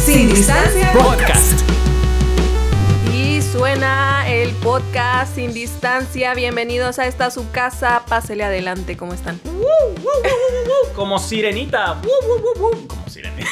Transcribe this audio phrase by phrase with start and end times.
[0.00, 1.60] Sin distancia Podcast.
[3.12, 6.34] Y suena el podcast sin distancia.
[6.34, 8.02] Bienvenidos a esta su casa.
[8.08, 9.40] Pásele adelante, ¿cómo están?
[10.94, 12.00] Como sirenita.
[12.88, 13.48] Como sirenita.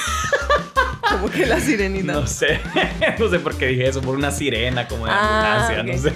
[1.10, 2.12] Como que la sirenita.
[2.12, 2.60] No sé.
[3.18, 4.00] No sé por qué dije eso.
[4.00, 5.82] Por una sirena como de Ah, ambulancia.
[5.82, 6.12] No sé.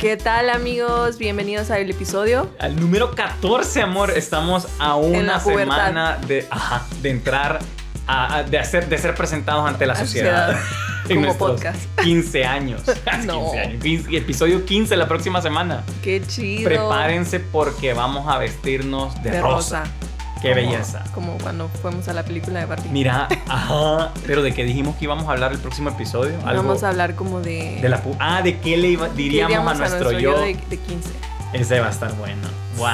[0.00, 1.16] ¿Qué tal, amigos?
[1.18, 2.50] Bienvenidos al episodio.
[2.58, 4.10] Al número 14, amor.
[4.10, 7.58] Estamos a una semana de, ajá, de entrar.
[8.06, 10.56] A- a- de, hacer, de ser presentados ante la sociedad.
[11.06, 11.76] En Como podcast.
[12.02, 12.80] 15 años.
[13.04, 13.52] 15 No.
[13.52, 13.82] años.
[13.82, 15.84] 15 episodio 15 la próxima semana.
[16.02, 16.64] Qué chido.
[16.64, 19.80] Prepárense porque vamos a vestirnos de, De rosa.
[19.80, 19.92] rosa.
[20.40, 21.04] Qué Como- belleza.
[21.12, 22.88] Como cuando fuimos a la película de Barbie.
[22.88, 26.38] Mira, ajá, pero de qué dijimos que íbamos a hablar el próximo episodio.
[26.46, 27.80] Algo Vamos a hablar como de.
[27.82, 30.40] de la pu- ah, de qué le iba- ¿qué diríamos a nuestro, yo.
[30.40, 31.10] de, de 15.
[31.52, 32.48] Ese va a estar bueno.
[32.78, 32.88] Wow,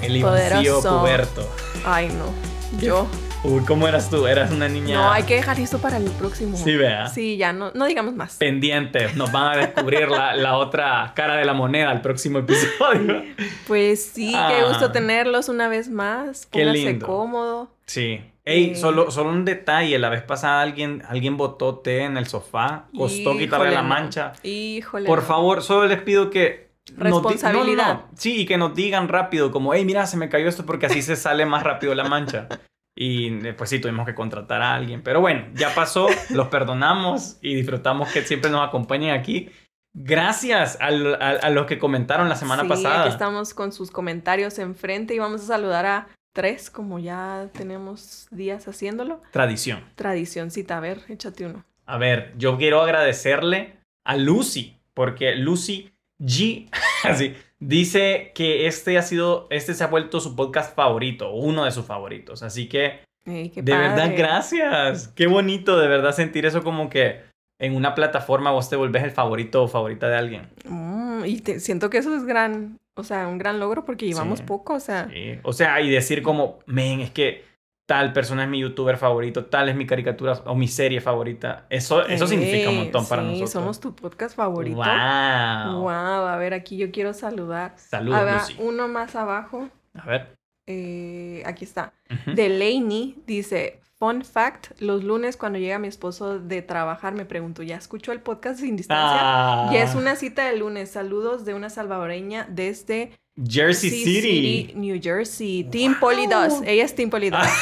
[0.00, 0.98] el Poderoso.
[1.00, 1.46] puberto.
[1.84, 2.80] Ay, no.
[2.80, 3.06] Yo.
[3.42, 4.26] Uy, ¿cómo eras tú?
[4.26, 6.58] Eras una niña No, hay que dejar esto para el próximo.
[6.58, 7.06] Sí, vea.
[7.06, 8.36] Sí, ya no, no digamos más.
[8.36, 9.14] pendiente.
[9.14, 13.22] Nos van a descubrir la, la otra cara de la moneda el próximo episodio.
[13.66, 14.52] Pues sí, Ah.
[14.54, 16.44] qué gusto tenerlos una vez más.
[16.46, 17.06] Qué Póngase lindo.
[17.06, 17.70] cómodo.
[17.86, 18.20] Sí.
[18.44, 18.76] Ey, Eh.
[18.76, 19.98] solo, solo un detalle.
[19.98, 22.88] La vez pasada alguien, alguien botó té en el sofá.
[22.94, 24.34] Costó quitarle la mancha.
[24.42, 25.06] Híjole.
[25.06, 26.68] Por favor, solo les pido que...
[26.96, 27.86] Responsabilidad.
[27.86, 28.08] no, no, no.
[28.16, 31.02] Sí, y que nos digan rápido, como, hey, mira, se me cayó esto porque así
[31.02, 32.46] se sale más rápido la mancha.
[33.02, 35.00] Y eh, pues sí, tuvimos que contratar a alguien.
[35.02, 39.48] Pero bueno, ya pasó, los perdonamos y disfrutamos que siempre nos acompañen aquí.
[39.94, 43.00] Gracias al- a, a los que comentaron la semana sí, pasada.
[43.04, 48.28] Aquí estamos con sus comentarios enfrente y vamos a saludar a tres, como ya tenemos
[48.30, 49.22] días haciéndolo.
[49.32, 49.82] Tradición.
[49.96, 51.64] Tradicióncita, a ver, échate uno.
[51.86, 55.90] A ver, yo quiero agradecerle a Lucy, porque Lucy
[56.20, 56.68] G,
[57.04, 61.70] así, dice que este ha sido, este se ha vuelto su podcast favorito, uno de
[61.70, 62.42] sus favoritos.
[62.42, 65.08] Así que, Ey, de verdad, gracias.
[65.08, 67.20] Qué bonito, de verdad, sentir eso como que
[67.60, 70.48] en una plataforma vos te volvés el favorito o favorita de alguien.
[70.64, 74.38] Mm, y te- siento que eso es gran, o sea, un gran logro porque llevamos
[74.38, 74.44] Sí.
[74.46, 75.08] poco, o sea.
[75.12, 75.38] Sí.
[75.42, 77.44] O sea, y decir como, men, es que
[77.90, 81.66] tal persona es mi youtuber favorito, tal es mi caricatura o mi serie favorita.
[81.70, 83.50] Eso, eso significa un montón para sí, nosotros.
[83.50, 84.76] somos tu podcast favorito.
[84.76, 85.80] Wow.
[85.82, 85.90] Wow,
[86.28, 87.72] a ver, aquí yo quiero saludar.
[87.76, 88.54] Saludos, a ver, Lucy.
[88.60, 89.68] uno más abajo.
[89.94, 90.36] A ver.
[90.68, 91.92] eh, aquí está.
[92.08, 92.36] Ujú.
[92.36, 97.74] Delaney dice, fun fact, los lunes cuando llega mi esposo de trabajar me pregunto, ¿ya
[97.76, 99.18] escuchó el podcast sin distancia?
[99.20, 100.92] Ah, Ya es una cita de lunes.
[100.92, 103.18] Saludos de una salvadoreña desde
[103.48, 104.72] Jersey City.
[104.74, 105.64] New Jersey.
[105.64, 106.62] Team Poli 2.
[106.66, 107.40] Ella es Team Poli 2.
[107.42, 107.52] Ah,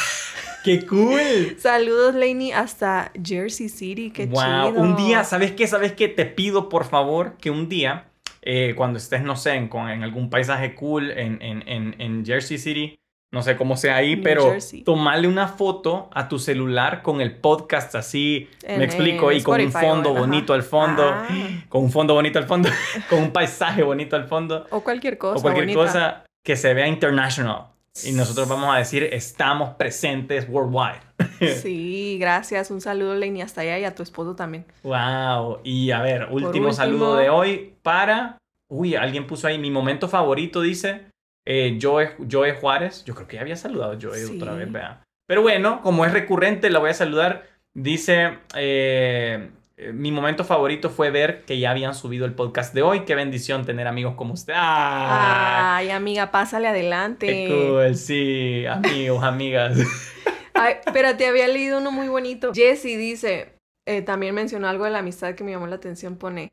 [0.63, 1.57] ¡Qué cool!
[1.57, 4.11] Saludos, Laney, hasta Jersey City.
[4.11, 4.71] Qué wow.
[4.71, 4.81] chido.
[4.81, 5.67] Un día, ¿sabes qué?
[5.67, 6.09] ¿Sabes qué?
[6.09, 8.09] Te pido, por favor, que un día,
[8.41, 9.69] eh, cuando estés, no sé, en,
[10.03, 12.98] algún paisaje cool en, en, en, en Jersey City,
[13.31, 14.83] no sé cómo sea ahí, New pero Jersey.
[14.83, 19.61] tomarle una foto a tu celular con el podcast así, En, me explico, y con
[19.61, 21.27] un fondo bonito al fondo, Ah.
[21.69, 22.69] con un fondo bonito al fondo,
[23.09, 25.37] con un paisaje bonito al fondo, O cualquier cosa.
[25.37, 25.79] o cualquier bonita.
[25.85, 27.67] cosa que se vea international.
[28.05, 31.01] Y nosotros vamos a decir, estamos presentes worldwide.
[31.61, 32.69] Sí, gracias.
[32.71, 34.65] Un saludo, Laney, hasta allá y a tu esposo también.
[34.83, 35.59] Wow.
[35.63, 38.37] Y a ver, último, último- saludo de hoy para.
[38.69, 41.08] Uy, alguien puso ahí mi momento favorito, dice
[41.51, 43.03] eh, Joe, Joe Juárez.
[43.05, 44.37] Yo creo que ya había saludado a Joe Sí.
[44.37, 45.01] otra vez, vea.
[45.27, 47.47] Pero bueno, como es recurrente, la voy a saludar.
[47.73, 48.37] Dice.
[48.55, 53.05] eh, eh, mi momento favorito fue ver que ya habían subido el podcast de hoy.
[53.05, 54.53] Qué bendición tener amigos como usted.
[54.55, 55.77] ¡Ah!
[55.77, 57.25] Ay, amiga, pásale adelante.
[57.27, 57.95] ¡Qué cool!
[57.95, 59.77] Sí, amigos, amigas.
[60.53, 62.51] Ay, espérate, había leído uno muy bonito.
[62.53, 63.53] Jesse dice,
[63.87, 66.17] eh, también mencionó algo de la amistad que me llamó la atención.
[66.17, 66.51] Pone,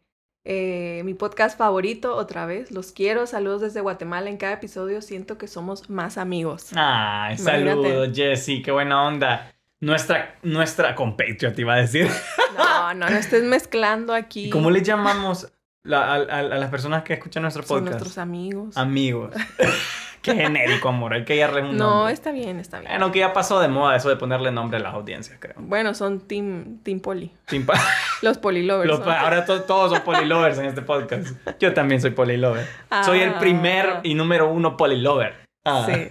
[0.49, 4.31] eh, mi podcast favorito, otra vez, los quiero, saludos desde Guatemala.
[4.31, 6.69] En cada episodio siento que somos más amigos.
[6.77, 9.53] Ay, saludos, Jessy, qué buena onda.
[9.81, 12.09] Nuestra, nuestra compatriot, iba a decir.
[12.57, 14.47] No, no, no estés mezclando aquí.
[14.47, 15.53] ¿Y cómo le llamamos
[15.83, 18.01] la- a, a- a las personas que escuchan nuestro Son podcast?
[18.01, 18.77] nuestros amigos.
[18.77, 19.35] Amigos.
[20.27, 21.15] Qué genérico, amor.
[21.15, 22.13] Hay que darle un no, nombre.
[22.13, 22.91] está bien, está bien.
[22.91, 25.55] Bueno, que ya pasó de moda eso de ponerle nombre a las audiencias, creo.
[25.59, 27.33] Bueno, son Team, team Poli.
[27.47, 27.81] Sin pa-
[28.23, 28.89] Los polilovers.
[28.89, 29.11] Los ¿no?
[29.11, 31.29] ahora to- todos son polilovers en este podcast.
[31.61, 32.67] Yo también soy polilover.
[33.05, 33.39] Soy el Ah.
[33.39, 35.35] primer y número uno polilover.
[35.65, 35.85] Ah.
[35.87, 36.09] Sí.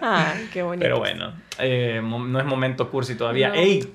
[0.00, 0.82] Ay, qué bonito.
[0.84, 3.48] Pero bueno, eh, no es momento cursi todavía.
[3.48, 3.54] No.
[3.54, 3.94] ¡Ey!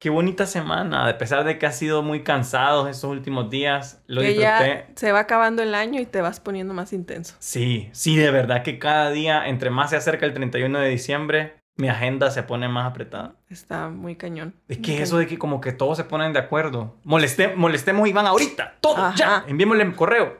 [0.00, 1.06] Qué bonita semana.
[1.06, 4.46] A pesar de que ha sido muy cansados estos últimos días, lo que disfruté.
[4.48, 7.34] ya se va acabando el año y te vas poniendo más intenso.
[7.38, 11.60] Sí, sí, de verdad que cada día, entre más se acerca el 31 de diciembre,
[11.76, 13.34] mi agenda se pone más apretada.
[13.50, 14.54] Está muy cañón.
[14.68, 15.02] Es Muy que cañón.
[15.02, 16.96] eso de que como que todos se ponen de acuerdo.
[17.04, 19.14] Moleste- molestemos a Iván ahorita, todos, Ajá.
[19.16, 20.38] ya, enviémosle un correo.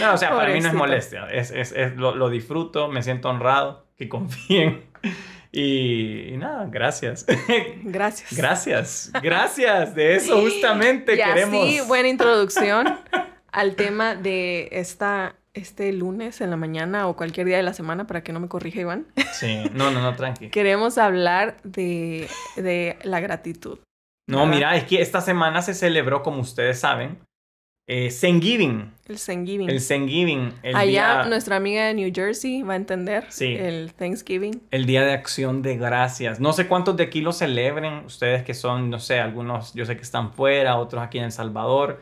[0.00, 3.02] No, o sea, para mí no es molestia, es, es, es- lo, lo disfruto, me
[3.02, 4.86] siento honrado, que confíen.
[5.52, 7.24] Y, y nada, gracias.
[7.82, 8.36] Gracias.
[8.36, 9.94] Gracias, gracias.
[9.94, 11.64] De eso justamente y queremos.
[11.64, 12.98] así, buena introducción
[13.52, 18.06] al tema de esta, este lunes en la mañana o cualquier día de la semana,
[18.06, 19.06] para que no me corrija Iván.
[19.32, 20.48] Sí, no, no, no, tranqui.
[20.50, 23.78] Queremos hablar de, de la gratitud.
[24.28, 24.50] No, ¿verdad?
[24.50, 27.18] mira, es que esta semana se celebró, como ustedes saben,
[27.88, 28.92] eh, Thanksgiving.
[29.06, 29.68] El Thanksgiving.
[29.70, 30.52] El Thanksgiving.
[30.62, 30.86] El Allá
[31.20, 33.54] día, nuestra amiga de New Jersey va a entender Sí.
[33.54, 34.60] el Thanksgiving.
[34.72, 36.40] el día de acción de gracias.
[36.40, 38.04] No sé cuántos de aquí lo celebren.
[38.04, 41.32] Ustedes que son, no sé, algunos yo sé que están fuera, otros aquí en El
[41.32, 42.00] Salvador.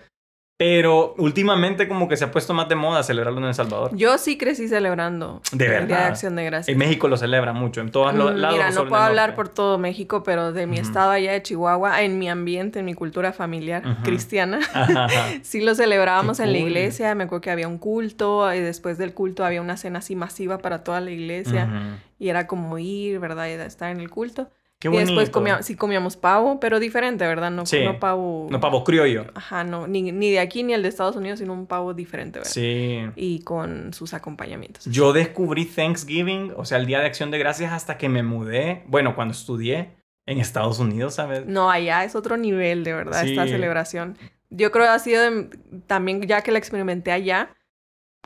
[0.57, 3.91] Pero últimamente como que se ha puesto más de moda celebrarlo en El Salvador.
[3.97, 6.07] Yo sí crecí celebrando De el Día de verdad.
[6.07, 6.69] Acción de Gracias.
[6.73, 8.57] En México lo celebran mucho, en todos los Mm, lados.
[8.57, 9.37] Mira, no puedo hablar norte.
[9.37, 12.95] por todo México, pero de mi estado allá de Chihuahua, en mi ambiente, en mi
[12.95, 15.25] cultura familiar cristiana, Ajá, ajá.
[15.43, 17.15] sí lo celebrábamos Qué en la iglesia.
[17.17, 20.59] Me acuerdo que había un culto y después del culto había una cena así masiva
[20.59, 23.49] para toda la iglesia y era como ir, ¿verdad?
[23.49, 24.51] Y estar en el culto.
[24.85, 25.07] Qué y bonito.
[25.13, 27.51] después comía- sí comíamos pavo, pero diferente, ¿verdad?
[27.51, 27.83] No, Sí.
[27.85, 28.49] no pavo...
[28.51, 29.25] No, pavo criollo.
[29.35, 32.39] Ajá, no, ni, ni de aquí ni el de Estados Unidos, sino un pavo diferente,
[32.41, 32.53] ¿verdad?
[32.53, 32.99] Sí.
[33.17, 34.85] Y con sus acompañamientos.
[34.85, 38.83] Yo descubrí Thanksgiving, o sea, el Día de Acción de Gracias, hasta que me mudé,
[38.89, 39.95] bueno, cuando estudié
[40.27, 41.47] en Estados Unidos, ¿sabes?
[41.47, 43.51] No, allá es otro nivel, de verdad, esta Sí.
[43.53, 44.19] celebración.
[44.51, 45.49] Yo creo que ha sido de-
[45.87, 47.51] también, ya que la experimenté allá,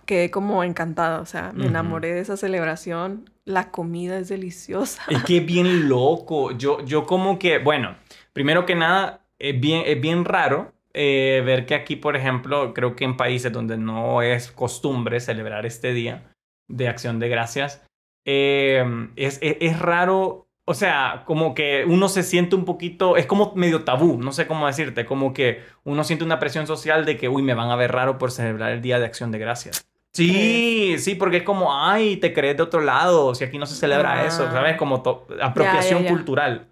[0.08, 3.30] quedé como encantada, o sea, me enamoré de esa celebración.
[3.44, 5.02] La comida es deliciosa.
[5.08, 6.52] Es que es bien loco.
[6.52, 7.94] Yo, yo como que, bueno,
[8.32, 12.96] primero que nada, es bien, es bien raro eh, ver que aquí, por ejemplo, creo
[12.96, 16.32] que en países donde no es costumbre celebrar este día
[16.68, 17.84] de acción de gracias,
[18.24, 18.82] eh,
[19.16, 20.46] es, es, es raro.
[20.64, 24.46] O sea, como que uno se siente un poquito, es como medio tabú, no sé
[24.46, 27.76] cómo decirte, como que uno siente una presión social de que, uy, me van a
[27.76, 29.88] ver raro por celebrar el Día de Acción de Gracias.
[30.18, 33.74] Sí, sí, porque es como, ay, te crees de otro lado, si aquí no se
[33.74, 34.26] celebra Ah.
[34.26, 34.76] eso, ¿sabes?
[34.76, 35.02] Como
[35.40, 36.10] apropiación ya.
[36.10, 36.68] cultural.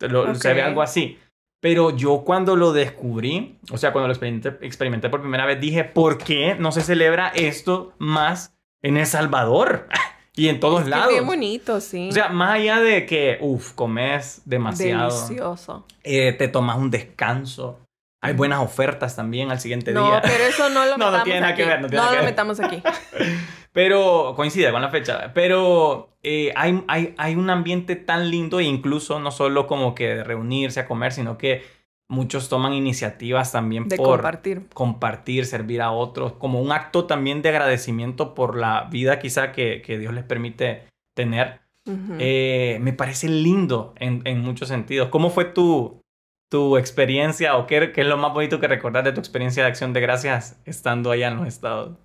[0.00, 1.18] Lo- Se ve algo así.
[1.60, 5.84] Pero yo cuando lo descubrí, o sea, cuando lo experimenté, experimenté por primera vez, dije,
[5.84, 9.88] ¿por qué no se celebra esto más en El Salvador?
[10.36, 11.08] y en todos Es lados.
[11.08, 12.08] bien bonito, sí.
[12.10, 15.86] O sea, más allá de que, uff, comes demasiado, Delicioso.
[16.04, 17.80] eh, te tomas un descanso,
[18.22, 20.20] hay buenas ofertas también al siguiente No, día.
[20.22, 21.62] pero eso no lo No, no metamos tiene nada aquí.
[21.62, 22.30] que ver, no tiene nada que lo ver.
[22.30, 22.82] metamos aquí.
[23.72, 25.32] Pero coincide con la fecha.
[25.34, 30.24] Pero eh, hay, hay, hay un ambiente tan lindo e incluso no solo como que
[30.24, 31.62] reunirse a comer, sino que
[32.08, 34.66] muchos toman iniciativas también De por compartir.
[34.72, 39.82] compartir, servir a otros, como un acto también de agradecimiento por la vida quizá que,
[39.82, 40.84] que Dios les permite
[41.14, 41.60] tener.
[41.84, 42.14] Ujú.
[42.18, 45.08] Eh, me parece lindo en, en muchos sentidos.
[45.10, 46.00] ¿Cómo fue tu,
[46.48, 49.68] tu experiencia o qué, qué es lo más bonito que recordar de tu experiencia de
[49.68, 51.96] acción de gracias estando allá en los estados?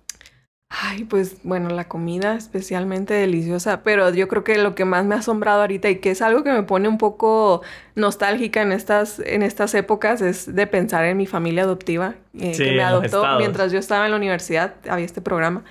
[0.74, 5.14] Ay, pues bueno, la comida especialmente deliciosa, pero yo creo que lo que más me
[5.14, 7.60] ha asombrado ahorita y que es algo que me pone un poco
[7.94, 12.64] nostálgica en estas, en estas épocas es de pensar en mi familia adoptiva, eh, Sí,
[12.64, 15.62] que me adoptó mientras yo estaba en la universidad, había este programa.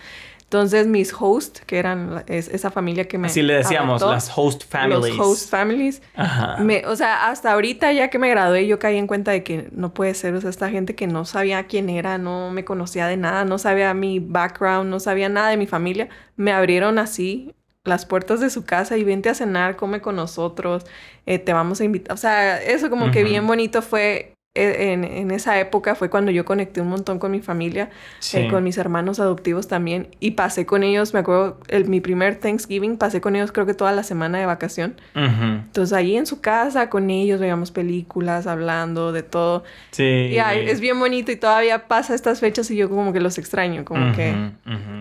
[0.52, 4.64] Entonces mis hosts, que eran es- esa familia que me Así le decíamos, las host
[4.70, 5.16] families.
[5.16, 6.58] los host families, Ajá.
[6.62, 9.70] me, o sea, hasta ahorita ya que me gradué, yo caí en cuenta de que
[9.72, 13.08] no puede ser, o sea, esta gente que no sabía quién era, no me conocía
[13.08, 17.56] de nada, no sabía mi background, no sabía nada de mi familia, me abrieron así
[17.86, 20.86] las puertas de su casa y vente a cenar, come con nosotros,
[21.28, 24.34] eh, te vamos a invitar, o sea, eso como que bien bonito fue.
[24.54, 28.38] Eh, En, en esa época fue cuando yo conecté un montón con mi familia, Sí.
[28.38, 32.36] eh, con mis hermanos adoptivos también, y pasé con ellos, me acuerdo, el, mi primer
[32.36, 34.96] Thanksgiving, pasé con ellos creo que toda la semana de vacación.
[35.16, 35.44] Ujú.
[35.44, 39.64] Entonces ahí en su casa con ellos veíamos películas, hablando de todo.
[39.92, 40.04] Sí.
[40.04, 43.86] Y es bien bonito y todavía pasa estas fechas y yo como que los extraño,
[43.86, 44.52] como que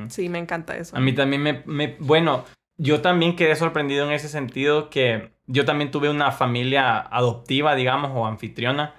[0.08, 0.96] sí, me encanta eso.
[0.96, 2.44] A mí también me, me- Bueno,
[2.78, 8.12] yo también quedé sorprendido en ese sentido que yo también tuve una familia adoptiva, digamos,
[8.14, 8.94] o anfitriona.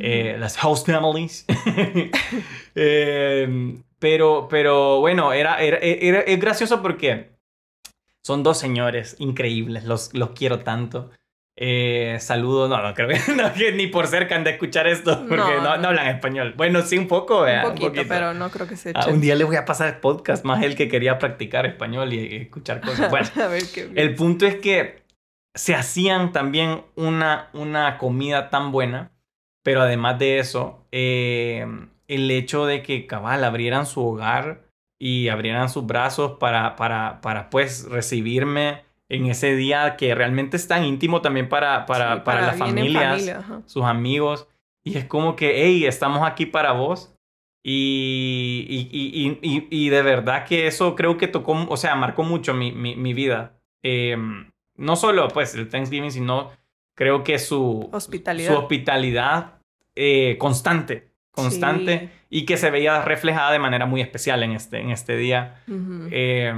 [0.00, 1.44] Eh, las host families.
[2.74, 7.32] Eh, pero, pero bueno, era, era, era- es gracioso porque
[8.24, 11.10] son dos señores increíbles, los, los quiero tanto.
[11.54, 15.18] Eh, saludos, no, no creo que, no, que ni por cerca han de escuchar esto
[15.28, 16.54] porque No, no, no hablan español.
[16.56, 19.12] Bueno, sí, un poco, vea, un poquito, pero no creo que se Ah, eche.
[19.12, 22.20] un día le voy a pasar el podcast más el que quería practicar español y,
[22.20, 23.10] y escuchar cosas.
[23.10, 25.02] Bueno, a ver qué el punto es que
[25.54, 29.12] se hacían también una, una comida tan buena,
[29.62, 31.66] pero además de eso, eh,
[32.08, 34.64] el hecho de que cabal abrieran su hogar
[34.98, 40.68] y abrieran sus brazos para, para, para pues recibirme en ese día que realmente es
[40.68, 44.48] tan íntimo también para, para, Sí, para, las familias, familia, sus amigos.
[44.84, 47.14] Y es como que, hey, estamos aquí para vos.
[47.64, 51.94] Y, y, y, y, y- y de verdad que eso creo que tocó, o sea,
[51.94, 53.58] marcó mucho mi, mi, mi vida.
[53.84, 54.16] Eh,
[54.76, 56.50] no solo pues el Thanksgiving, sino
[56.96, 58.52] creo que su Hospitalidad.
[58.52, 59.54] su hospitalidad
[59.96, 62.10] eh, constante, constante Sí.
[62.30, 65.62] y que se veía reflejada de manera muy especial en este, en este día.
[65.68, 66.08] Ujú.
[66.10, 66.54] Eh,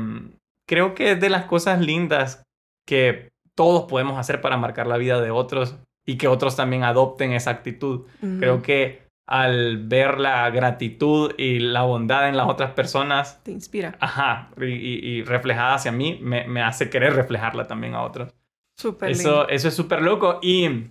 [0.69, 2.43] creo que es de las cosas lindas
[2.87, 5.77] que todos podemos hacer para marcar la vida de otros
[6.07, 8.01] y que otros también adopten esa actitud.
[8.23, 8.39] Ujú.
[8.39, 13.97] Creo que al ver la gratitud y la bondad en las otras personas, Te inspira.
[14.01, 18.35] ajá, y- y reflejada hacia mí, me, me hace querer reflejarla también a otros.
[18.79, 19.49] Súper Eso, lindo.
[19.49, 20.39] eso es súper loco.
[20.43, 20.89] Y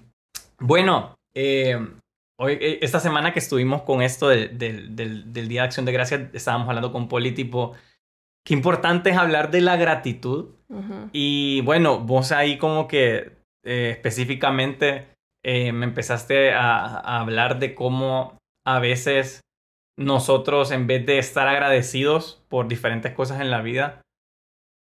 [0.60, 1.78] bueno, eh,
[2.40, 5.86] hoy, eh, esta semana que estuvimos con esto del, del- del- del Día de Acción
[5.86, 7.74] de Gracias, estábamos hablando con Poli, tipo,
[8.46, 10.50] qué importante es hablar de la gratitud.
[10.70, 11.10] Ujú.
[11.12, 13.32] Y bueno, vos ahí como que
[13.66, 15.08] eh, específicamente
[15.46, 19.42] eh, me empezaste a, a hablar de cómo a veces
[19.98, 24.02] nosotros en vez de estar agradecidos por diferentes cosas en la vida,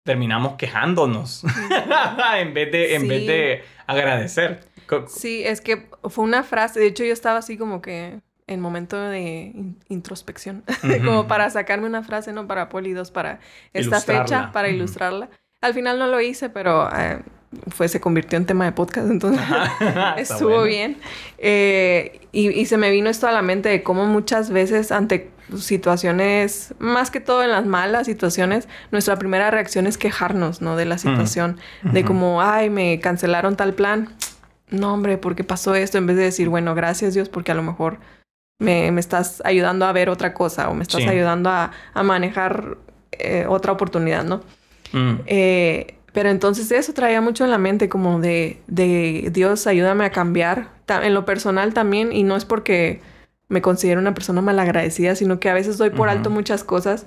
[0.07, 1.45] terminamos quejándonos
[2.39, 4.61] en vez de, en vez de agradecer.
[5.09, 8.99] Sí, es que fue una frase, de hecho yo estaba así como que en momento
[9.01, 9.21] de
[9.53, 10.63] in- introspección,
[11.05, 13.41] como para sacarme una frase, no para Polidos, para
[13.75, 14.25] esta Ilustrarla.
[14.25, 15.29] fecha, para ilustrarla.
[15.61, 17.21] Al final no lo hice, pero eh,
[17.69, 19.41] fue, se convirtió en tema de podcast, entonces
[20.17, 20.65] estuvo bueno.
[20.65, 20.97] bien.
[21.39, 25.31] Eh, y, y se me vino esto a la mente de cómo muchas veces ante
[25.81, 30.77] situaciones, más que todo en las malas situaciones, nuestra primera reacción es quejarnos, ¿no?
[30.77, 34.09] De la situación, de como, ay, me cancelaron tal plan.
[34.71, 35.99] No, hombre, ¿por qué pasó esto?
[35.99, 37.99] En vez de decir, bueno, gracias Dios, porque a lo mejor
[38.59, 41.09] me, me estás ayudando a ver otra cosa o me estás Sí.
[41.09, 42.77] ayudando a, a manejar
[43.13, 44.43] eh, otra oportunidad, ¿no?
[44.93, 50.07] Mm, Eh, pero entonces eso traía mucho en la mente como de, de Dios, ayúdame
[50.07, 50.71] a cambiar.
[50.89, 53.03] En lo personal también, y no es porque
[53.49, 57.07] me considero una persona malagradecida, sino que a veces doy por alto muchas cosas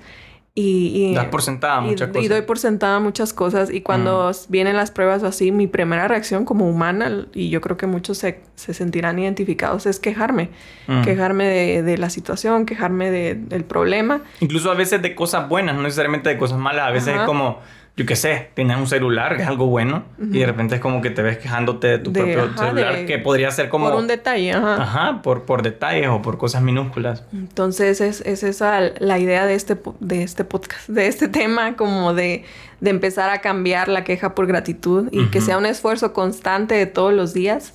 [0.54, 1.12] y...
[1.12, 2.30] y das por sentada y, muchas y cosas.
[2.30, 6.46] doy por sentada muchas cosas y cuando vienen las pruebas o así, mi primera reacción
[6.46, 10.50] como humana, y yo creo que muchos se, se sentirán identificados, es quejarme.
[10.88, 11.02] Mm.
[11.02, 14.22] Quejarme de, de la situación, quejarme de- del problema.
[14.40, 16.88] Incluso a veces de cosas buenas, no necesariamente de cosas malas.
[16.88, 17.22] A veces Ajá.
[17.22, 17.60] es como,
[18.00, 21.02] yo qué sé, tienes un celular, que es algo bueno, y de repente es como
[21.02, 23.90] que te ves quejándote de tu De- propio ajá, celular, de- que podría ser como...
[23.90, 24.82] Por un detalle, ajá.
[24.82, 27.26] Ajá, por, por detalles o por cosas minúsculas.
[27.34, 32.14] Entonces es, es esa la idea de este, de este podcast, de este tema, como
[32.14, 32.46] de,
[32.80, 35.46] de empezar a cambiar la queja por gratitud y que Ujú.
[35.48, 37.74] sea un esfuerzo constante de todos los días.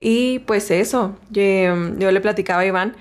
[0.00, 1.40] Y pues eso, yo,
[1.98, 2.94] yo le platicaba a Iván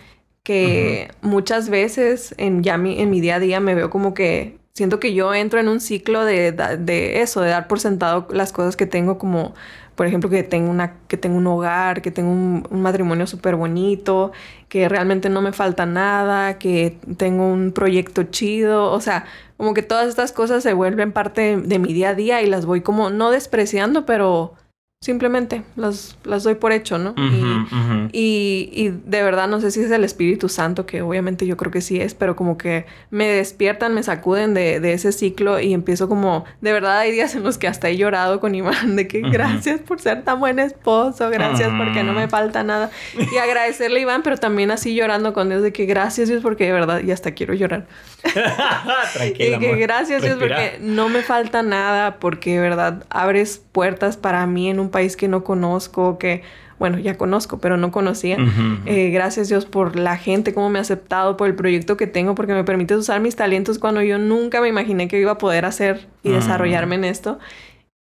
[0.43, 4.57] que muchas veces en, ya mi, en mi día a día me veo como que
[4.75, 8.51] siento que yo entro en un ciclo de, de eso, de dar por sentado las
[8.51, 9.55] cosas que tengo como,
[9.95, 13.55] por ejemplo, que tengo, una, que tengo un hogar, que tengo un, un matrimonio súper
[13.55, 14.33] bonito,
[14.67, 19.25] que realmente no me falta nada, que tengo un proyecto chido, o sea,
[19.57, 22.65] como que todas estas cosas se vuelven parte de mi día a día y las
[22.65, 24.55] voy como no despreciando, pero
[25.01, 27.13] simplemente las, las doy por hecho, ¿no?
[27.15, 28.09] Y- Ujú, ujú.
[28.11, 31.71] y, y de verdad no sé si es el Espíritu Santo, que obviamente yo creo
[31.71, 35.73] que sí es, pero como que me despiertan, me sacuden de, de ese ciclo y
[35.73, 39.07] empiezo como, de verdad hay días en los que hasta he llorado con Iván, de
[39.07, 39.31] que Ujú.
[39.31, 42.89] gracias por ser tan buen esposo, gracias porque no me falta nada.
[43.31, 46.65] Y agradecerle a Iván, pero también así llorando con Dios de que gracias Dios porque
[46.65, 47.85] de verdad y hasta quiero llorar.
[49.13, 54.17] Tranquila, Y que gracias Dios porque no me falta nada, porque de verdad abres puertas
[54.17, 56.43] para mí en un país que no conozco, que,
[56.79, 58.37] bueno, ya conozco, pero no conocía.
[58.85, 62.35] Eh, gracias Dios por la gente, cómo me ha aceptado, por el proyecto que tengo,
[62.35, 65.65] porque me permite usar mis talentos cuando yo nunca me imaginé que iba a poder
[65.65, 67.39] hacer y desarrollarme en esto.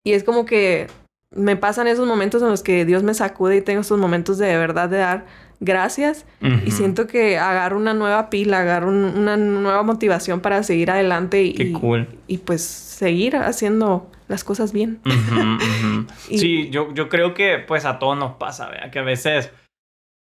[0.03, 0.87] Y es como que
[1.35, 4.47] me pasan esos momentos en los que Dios me sacude y tengo esos momentos de,
[4.47, 5.25] de verdad de dar
[5.59, 6.25] gracias
[6.65, 11.41] y siento que agarro una nueva pila, agarro un- una nueva motivación para seguir adelante
[11.43, 12.07] y, Qué cool.
[12.27, 14.99] y pues seguir haciendo las cosas bien.
[16.29, 18.91] Y- Sí, yo, yo creo que pues a todos nos pasa, ¿verdad?
[18.91, 19.51] Que a veces,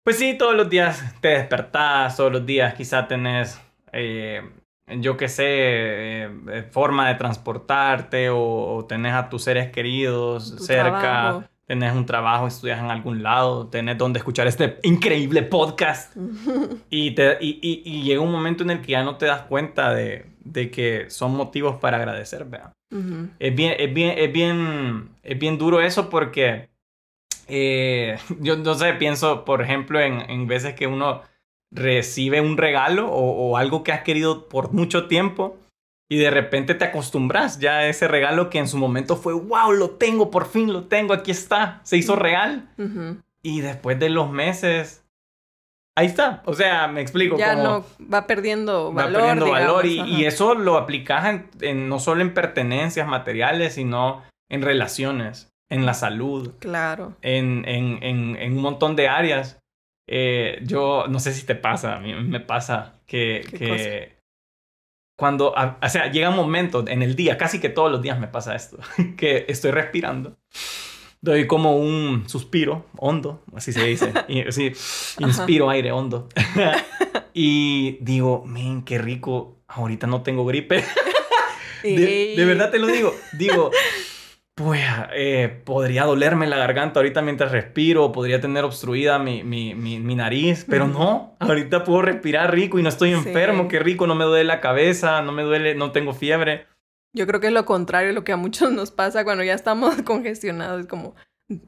[0.04, 3.62] pues sí, todos los días te despertás, todos los días quizá tenés,
[3.94, 4.42] eh,
[5.00, 8.40] yo qué sé, eh, eh, forma de transportarte o,
[8.76, 11.44] o tenés a tus seres queridos Tu cerca, trabajo.
[11.72, 16.14] Tenés un trabajo, estudias en algún lado, tenés donde escuchar este increíble podcast.
[16.90, 19.44] Y, te, y, y- y llega un momento en el que ya no te das
[19.44, 22.74] cuenta de, de que son motivos para agradecer, ¿verdad?
[23.40, 26.68] Es bien, es bien, es bien, es bien duro eso porque
[27.48, 31.22] eh, yo no sé, pienso, por ejemplo, en, en veces que uno
[31.72, 35.56] recibe un regalo o, o algo que has querido por mucho tiempo
[36.12, 39.72] y de repente te acostumbras ya a ese regalo que en su momento fue, wow,
[39.72, 42.68] lo tengo, por fin lo tengo, aquí está, se hizo real.
[43.42, 45.06] Y después de los meses,
[45.98, 46.44] ahí está.
[46.46, 47.38] O sea, me explico.
[47.38, 49.22] Ya como- no va perdiendo va valor.
[49.22, 53.76] perdiendo digamos, valor y, y eso lo aplicas en, en- no solo en pertenencias materiales,
[53.76, 55.48] sino en relaciones.
[55.70, 57.16] en la salud, Claro.
[57.22, 59.62] en, en, en, un montón de áreas.
[60.10, 64.21] Eh, yo no sé si te pasa, a mí me pasa que, ¿Qué que
[65.22, 68.20] cuando, a- o sea, llega un momento en el día, casi que todos los días
[68.20, 68.80] me pasa esto,
[69.18, 70.36] que estoy respirando,
[71.22, 74.74] doy como un suspiro hondo, así se dice, y, así,
[75.20, 76.28] inspiro aire hondo,
[77.36, 80.84] y digo, men, qué rico, ahorita no tengo gripe.
[81.84, 83.14] De, de verdad te lo digo.
[83.34, 83.70] Digo,
[84.64, 84.82] pues
[85.14, 90.16] eh, podría dolerme la garganta ahorita mientras respiro, podría tener obstruida mi, mi, mi, mi
[90.16, 93.16] nariz, pero no, ahorita puedo respirar rico y no estoy Sí.
[93.16, 96.66] enfermo, qué rico, no me duele la cabeza, no me duele, no tengo fiebre.
[97.14, 99.54] Yo creo que es lo contrario de lo que a muchos nos pasa cuando ya
[99.54, 100.82] estamos congestionados.
[100.82, 101.16] Es como,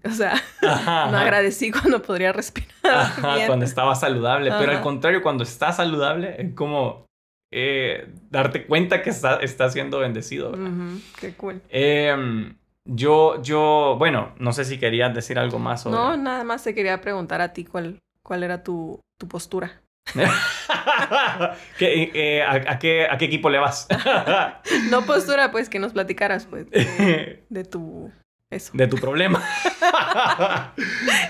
[0.05, 1.21] o sea, Ajá, no ajá.
[1.21, 3.47] agradecí cuando podría respirar Ajá, bien.
[3.47, 7.05] cuando estaba saludable, pero al contrario, cuando estás saludable, es como
[7.51, 10.51] eh, darte cuenta que está, estás siendo bendecido.
[10.51, 10.67] ¿verdad?
[10.67, 11.62] Ujú, Qué cool.
[11.69, 15.97] Em, yo, yo, bueno, no sé si querías decir algo más sobre...
[15.97, 19.81] No, nada más te quería preguntar a ti cuál, cuál era tu, tu postura.
[21.77, 23.87] ¿Qué, eh, a, a qué, ¿A qué equipo le vas?
[24.89, 28.11] No postura, pues que nos platicaras, pues, de, de tu...
[28.53, 28.72] Eso.
[28.74, 29.41] de tu problema.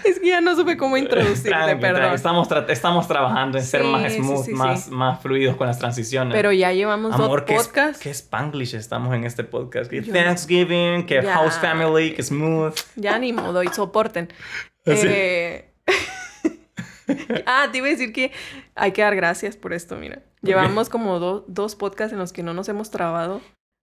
[0.04, 2.02] Es que ya no supe cómo introducirte, Tranqui, perdón.
[2.02, 2.16] tranqui.
[2.16, 4.54] Estamos, tra- estamos trabajando en ser más smooth, sí, sí.
[4.54, 6.34] más, más fluidos con las transiciones.
[6.34, 8.00] Pero ya llevamos Amor, dos ¿qué es, podcasts.
[8.04, 8.76] ¿qué es Spanglish?
[8.76, 9.90] Estamos en este podcast.
[9.90, 11.34] Que Thanksgiving, que Ya.
[11.36, 12.76] House Family, que Smooth.
[12.96, 14.30] Ya ni modo, y soporten.
[14.86, 15.72] Eh,
[17.46, 18.32] ah, te iba a decir que
[18.76, 20.24] hay que dar gracias por esto, mira.
[20.42, 23.40] Llevamos como do- dos podcasts en los que no nos hemos trabado,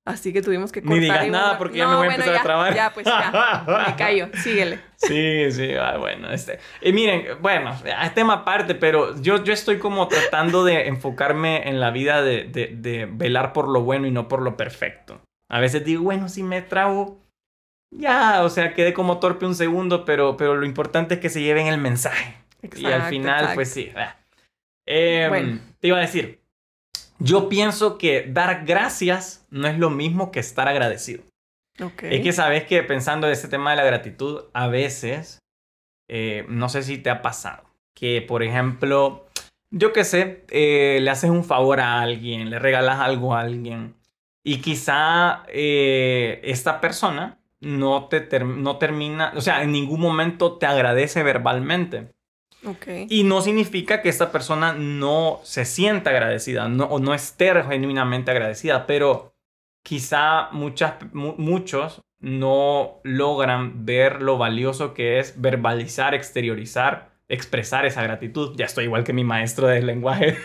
[0.06, 1.00] así que tuvimos que Ni cortar.
[1.02, 2.74] digas y nada porque ya No, me voy a bueno, empezar ya, a trabar.
[2.74, 3.84] Ya, pues ya.
[3.88, 4.80] Me callo, síguele.
[4.96, 6.58] Sí, sí, ah, bueno, este.
[6.80, 11.80] Y miren, bueno, es tema aparte, pero yo, yo estoy como tratando de enfocarme en
[11.80, 15.20] la vida de, de, de velar por lo bueno y no por lo perfecto.
[15.48, 17.20] A veces digo, bueno, si me trago,
[17.92, 21.42] ya, o sea, quedé como torpe un segundo, pero, pero lo importante es que se
[21.42, 22.36] lleven el mensaje.
[22.62, 23.54] y al Exacto, final, exacto.
[23.54, 23.92] pues sí.
[24.86, 25.60] Eh, Bueno.
[25.80, 26.39] Te iba a decir,
[27.20, 31.22] yo pienso que dar gracias no es lo mismo que estar agradecido.
[31.82, 32.02] Ok.
[32.04, 35.38] Es que sabes que pensando en este tema de la gratitud, a veces,
[36.08, 37.64] eh, no sé si te ha pasado,
[37.94, 39.26] que por ejemplo,
[39.70, 43.94] yo qué sé, eh, le haces un favor a alguien, le regalas algo a alguien
[44.44, 50.56] y quizá eh, esta persona no te ter- no termina, o sea, en ningún momento
[50.58, 52.08] te agradece verbalmente.
[52.64, 52.86] Ok.
[53.08, 58.30] Y no significa que esta persona no se sienta agradecida no, o no esté genuinamente
[58.30, 59.34] agradecida, pero
[59.82, 68.02] quizá muchas, mu- muchos no logran ver lo valioso que es verbalizar, exteriorizar, expresar esa
[68.02, 68.54] gratitud.
[68.56, 70.36] Ya estoy igual que mi maestro de lenguaje.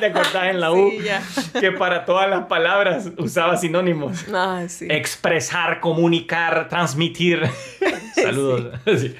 [0.00, 0.90] ¿Te acordás en la U?
[0.90, 1.60] Sí.
[1.60, 4.26] Que para todas las palabras usaba sinónimos.
[4.32, 4.86] Ah, sí.
[4.90, 7.42] Expresar, comunicar, transmitir.
[8.14, 8.78] Saludos.
[8.98, 9.14] Sí.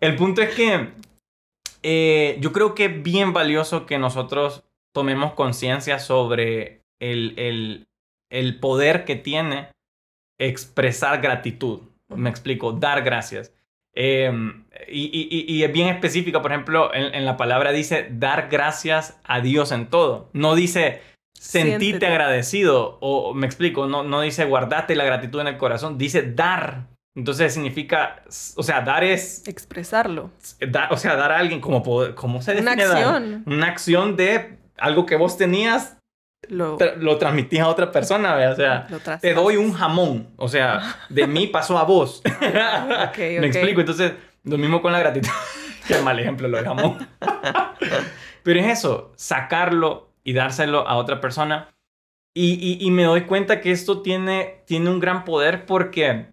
[0.00, 0.88] El punto es que
[1.88, 7.86] eh, yo creo que es bien valioso que nosotros tomemos conciencia sobre el, el,
[8.28, 9.68] el poder que tiene
[10.38, 11.80] expresar gratitud.
[12.08, 13.52] Me explico, dar gracias.
[13.94, 14.30] Eh,
[14.88, 18.48] y, y- y- y es bien específica, por ejemplo, en, en la palabra dice dar
[18.50, 20.28] gracias a Dios en todo.
[20.32, 21.00] No dice
[21.38, 22.06] sentirte Siéntete.
[22.06, 26.88] agradecido o me explico, no, no dice guardate la gratitud en el corazón, dice dar.
[27.16, 28.22] Entonces significa,
[28.56, 30.30] o sea, dar es, Expresarlo.
[30.60, 32.96] da- o sea, dar a alguien como, poder- ¿cómo se Una define dar?
[32.98, 33.42] acción.
[33.46, 35.96] Una acción de algo que vos tenías,
[36.48, 38.46] Lo, tra- lo transmitís a otra persona, ¿ve?
[38.48, 38.86] o sea,
[39.20, 42.20] te doy un jamón, o sea, de mí pasó a vos.
[42.26, 42.30] Ok,
[43.18, 43.44] Me ok.
[43.46, 44.12] explico, entonces,
[44.44, 45.30] lo mismo con la gratitud.
[45.88, 46.98] Qué mal ejemplo lo del jamón.
[48.42, 51.70] Pero es eso, sacarlo y dárselo a otra persona.
[52.34, 56.32] Y, y- y me doy cuenta que esto tiene, tiene un gran poder porque,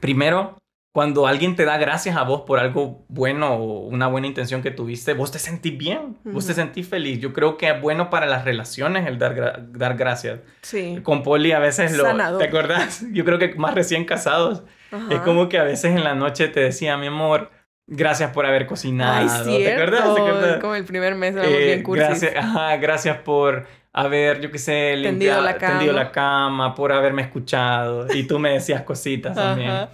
[0.00, 0.56] primero,
[0.92, 4.70] cuando alguien te da gracias a vos por algo bueno o una buena intención que
[4.70, 7.18] tuviste, vos te sentís bien, vos te sentís feliz.
[7.18, 10.40] Yo creo que es bueno para las relaciones el dar, gra- dar gracias.
[10.62, 11.00] Sí.
[11.02, 12.04] Con Poli a veces lo...
[12.04, 12.38] Sanador.
[12.40, 13.04] ¿Te acordás?
[13.12, 14.62] Yo creo que más recién casados.
[15.10, 17.50] Es como que a veces en la noche te decía, mi amor,
[17.88, 19.28] gracias por haber cocinado.
[19.44, 20.14] Ay, ¿Te acuerdas?
[20.14, 20.60] ¿Te acuerdas?
[20.60, 22.06] Como el primer mes éramos Eh, bien cursis.
[22.06, 25.72] gracias, ajá, gracias por haber, yo qué sé, Tendido limpiado, la cama.
[25.78, 28.06] tendido la cama, por haberme escuchado.
[28.14, 29.70] Y tú me decías cositas también.
[29.70, 29.88] Ajá.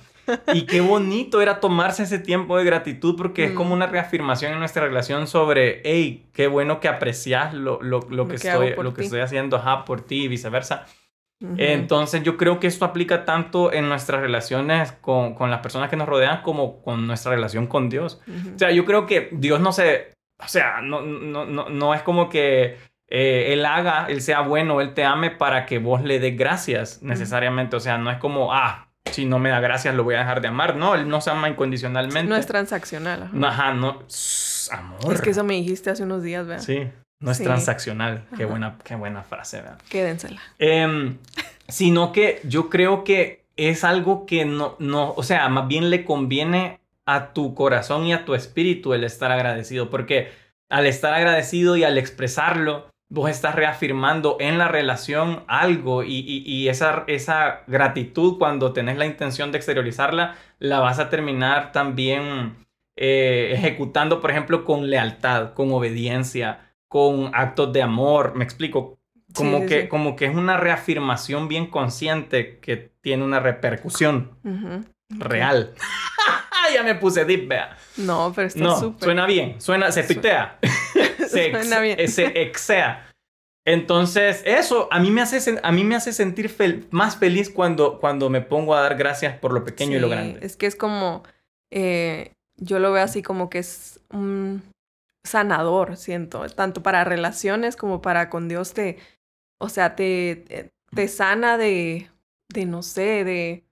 [0.55, 3.55] Y qué bonito era tomarse ese tiempo de gratitud porque es Mm.
[3.55, 8.29] como una reafirmación en nuestra relación sobre, hey, qué bueno que aprecias lo, lo, lo
[8.29, 10.87] que, que hago estoy, lo que estoy haciendo ajá, por ti y viceversa.
[11.43, 11.55] Ujú.
[11.59, 15.97] Entonces yo creo que esto aplica tanto en nuestras relaciones con, con las personas que
[15.97, 18.21] nos rodean como con nuestra relación con Dios.
[18.29, 18.55] Ujú.
[18.55, 20.13] O sea, yo creo que Dios no se...
[20.39, 22.77] O sea, no, no, no, no es como que
[23.11, 27.03] eh, Él haga, Él sea bueno, Él te ame para que vos le des gracias
[27.03, 27.77] necesariamente.
[27.77, 30.41] O sea, no es como, ah, si no me da gracias lo voy a dejar
[30.41, 30.77] de amar.
[30.77, 32.29] No, él no se ama incondicionalmente.
[32.29, 33.23] No es transaccional.
[33.25, 33.31] ajá.
[33.33, 34.03] No, Ajá, no.
[34.07, 35.15] Sss, Amor.
[35.15, 36.63] Es que eso me dijiste hace unos días, ¿verdad?
[36.63, 37.45] Sí, no es Sí.
[37.45, 38.27] transaccional.
[38.37, 38.51] Qué Ajá.
[38.51, 39.79] buena, qué buena frase, ¿verdad?
[39.89, 40.41] Quédensela.
[40.59, 41.17] Em,
[41.67, 46.05] sino que yo creo que es algo que no, no, o sea, más bien le
[46.05, 50.31] conviene a tu corazón y a tu espíritu el estar agradecido, porque
[50.69, 56.43] al estar agradecido y al expresarlo, vos estás reafirmando en la relación algo y, y-
[56.47, 62.55] y esa, esa gratitud cuando tenés la intención de exteriorizarla, la vas a terminar también
[62.97, 68.99] eh, ejecutando, por ejemplo, con lealtad, con obediencia, con actos de amor, me explico,
[69.35, 69.89] como, Sí, sí, que, sí.
[69.89, 74.85] como que es una reafirmación bien consciente que tiene una repercusión Ujú.
[75.11, 75.75] real.
[76.75, 77.77] ya me puse deep, vea.
[77.97, 79.05] No, pero está No, súper.
[79.05, 80.59] suena bien, suena, se Su- tuitea.
[81.31, 81.69] se, ex-
[82.01, 83.07] eh, se exea.
[83.67, 87.99] Entonces, eso a mí me hace, a mí me hace sentir fel- más feliz cuando,
[88.01, 90.41] cuando me pongo a dar gracias por lo pequeño y lo grande.
[90.47, 91.23] Es que es como,
[91.71, 94.63] eh, yo lo veo así como que es un
[95.25, 98.99] sanador, siento, tanto para relaciones como para con Dios te,
[99.59, 102.09] o sea, te, te, te sana de,
[102.49, 103.65] de no sé, de,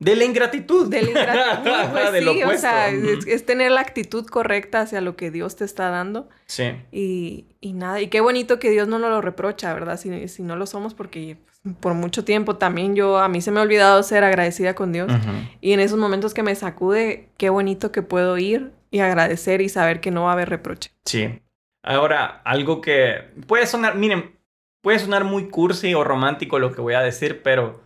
[0.00, 0.88] De la ingratitud.
[0.88, 5.14] de la ingratitud, pues sí, o sea, es, es tener la actitud correcta hacia lo
[5.14, 6.72] que Dios te está dando Sí.
[6.90, 9.98] y, y nada, y qué bonito que Dios no nos lo reprocha, ¿verdad?
[9.98, 11.36] Si, si no lo somos, porque
[11.80, 15.12] por mucho tiempo también yo, a mí se me ha olvidado ser agradecida con Dios.
[15.60, 19.68] Y en esos momentos que me sacude, qué bonito que puedo ir y agradecer y
[19.68, 20.90] saber que no va a haber reproche.
[21.04, 21.40] Sí.
[21.82, 24.34] Ahora, algo que puede sonar, miren,
[24.82, 27.82] puede sonar muy cursi o romántico lo que voy a decir, pero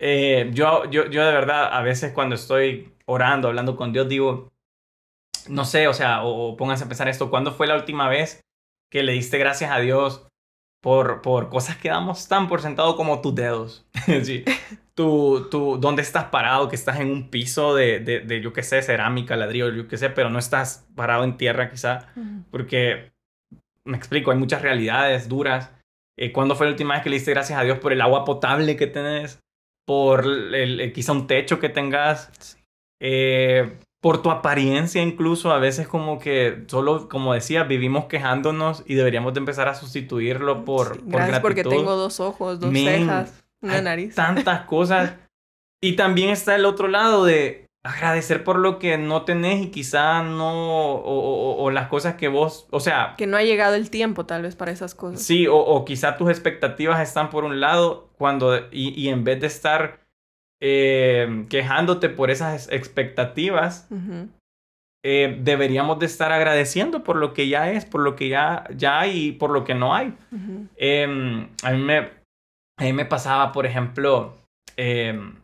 [0.00, 4.50] eh, yo, yo, yo de verdad a veces cuando estoy orando, hablando con Dios, digo,
[5.48, 8.40] no sé, o sea, o, o pónganse a pensar esto, ¿cuándo fue la última vez
[8.90, 10.26] que le diste gracias a Dios
[10.82, 13.86] por, por cosas que damos tan por sentado como tus dedos?
[14.24, 14.44] sí.
[14.94, 16.68] Tú, tú, ¿dónde estás parado?
[16.68, 19.96] Que estás en un piso de, de, de yo qué sé, cerámica, ladrillo, yo qué
[19.96, 22.08] sé, pero no estás parado en tierra quizá
[22.50, 23.12] porque
[23.84, 25.70] me explico, hay muchas realidades duras.
[26.18, 28.24] Eh, ¿Cuándo fue la última vez que le diste gracias a Dios por el agua
[28.24, 29.40] potable que tenés?
[29.90, 32.56] Por el, el- quizá un techo que tengas.
[33.00, 35.50] Eh, por tu apariencia incluso.
[35.52, 40.64] A veces como que solo, como decía, vivimos quejándonos y deberíamos de empezar a sustituirlo
[40.64, 41.76] por, Sí, por Gracias porque gratitud.
[41.82, 44.14] tengo dos ojos, dos Men, cejas, una nariz.
[44.14, 45.12] Tantas cosas.
[45.82, 50.22] Y también está el otro lado de agradecer por lo que no tenés y quizá
[50.22, 53.88] no, o, o- o las cosas que vos, o sea, Que no ha llegado el
[53.90, 55.22] tiempo tal vez para esas cosas.
[55.22, 59.40] Sí, o, o quizá tus expectativas están por un lado cuando y, y en vez
[59.40, 60.00] de estar
[60.62, 63.88] eh, quejándote por esas expectativas,
[65.02, 69.00] eh, deberíamos de estar agradeciendo por lo que ya es, por lo que ya, ya
[69.00, 70.14] hay y por lo que no hay.
[70.76, 71.96] Em, a, mí me,
[72.76, 74.36] a mí me pasaba, por ejemplo,
[74.76, 75.36] em,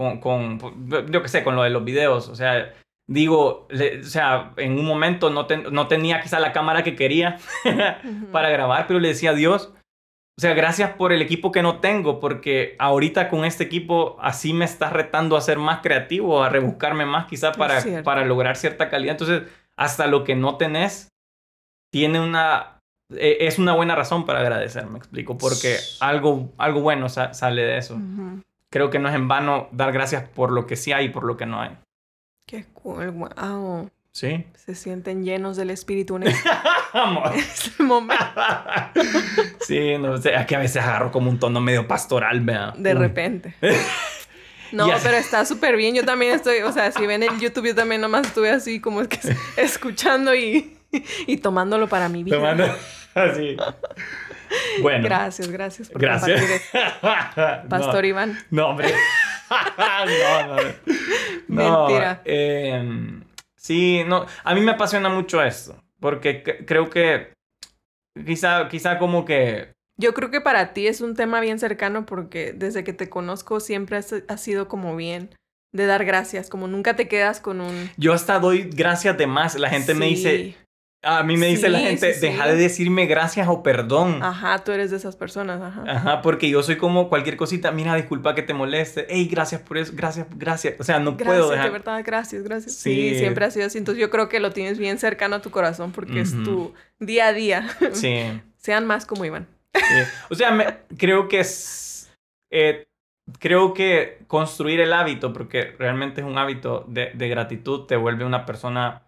[0.00, 0.58] con, con,
[1.10, 2.72] yo qué sé, con lo de los videos, o sea,
[3.06, 6.96] digo, le- o sea, en un momento no, ten- no tenía quizá la cámara que
[6.96, 7.36] quería
[8.32, 9.74] para grabar, pero le decía a Dios,
[10.38, 14.54] o sea, gracias por el equipo que no tengo, porque ahorita con este equipo así
[14.54, 18.88] me estás retando a ser más creativo, a rebuscarme más quizá para, para lograr cierta
[18.88, 19.12] calidad.
[19.12, 19.42] Entonces,
[19.76, 21.08] hasta lo que no tenés
[21.92, 22.78] tiene una...
[23.14, 27.62] eh, Es una buena razón para agradecer, me explico, porque algo, algo bueno sa- sale
[27.62, 27.96] de eso.
[28.70, 31.24] Creo que no es en vano dar gracias por lo que sí hay y por
[31.24, 31.76] lo que no hay.
[32.46, 33.90] Qué cool, wow.
[34.12, 34.44] ¿Sí?
[34.56, 36.48] Se sienten llenos del espíritu en este
[37.36, 38.24] este momento.
[39.60, 42.72] sí, no sé, aquí a veces agarro como un tono medio pastoral, vea.
[42.76, 42.98] De Uy.
[42.98, 43.54] repente.
[44.72, 44.98] No, Ya.
[45.02, 45.96] pero está súper bien.
[45.96, 49.00] Yo también estoy, o sea, si ven el YouTube, yo también nomás estuve así como
[49.00, 50.78] es que es- escuchando y,
[51.26, 52.36] y tomándolo para mi vida.
[52.36, 52.66] Tomando
[53.16, 53.56] así.
[54.82, 55.04] Bueno.
[55.04, 56.40] Gracias, gracias por Gracias.
[56.40, 57.68] compartir.
[57.68, 58.38] Pastor Iván.
[58.50, 58.94] No, no, hombre.
[59.48, 60.62] no, no.
[61.48, 61.86] no.
[61.88, 62.22] Mentira.
[62.24, 63.24] em,
[63.56, 64.26] sí, no.
[64.44, 65.80] A mí me apasiona mucho esto.
[66.00, 67.32] Porque creo que
[68.26, 69.72] quizá, quizá como que.
[69.98, 73.60] Yo creo que para ti es un tema bien cercano porque desde que te conozco
[73.60, 75.30] siempre has, has sido como bien
[75.72, 77.90] de dar gracias, como nunca te quedas con un...
[77.96, 79.54] Yo hasta doy gracias de más.
[79.56, 80.56] La gente me dice.
[81.02, 84.22] A mí me dice la gente, sí, deja de decirme gracias o perdón.
[84.22, 85.84] Ajá, tú eres de esas personas, ajá.
[85.86, 89.78] Ajá, porque yo soy como cualquier cosita, mira, disculpa que te moleste, hey, gracias por
[89.78, 91.72] eso, gracias, gracias, o sea, no Gracias, puedo de dejar.
[91.72, 92.74] verdad, gracias, gracias.
[92.74, 93.14] Sí.
[93.16, 93.78] Siempre ha sido así.
[93.78, 97.28] Entonces yo creo que lo tienes bien cercano a tu corazón porque es tu día
[97.28, 97.66] a día.
[97.92, 98.16] Sí,
[98.58, 99.46] Sean más como Iván.
[100.28, 100.66] O sea, me-
[100.98, 102.12] creo que es,
[102.50, 102.84] eh,
[103.38, 108.26] creo que construir el hábito, porque realmente es un hábito de, de gratitud, te vuelve
[108.26, 109.02] una persona,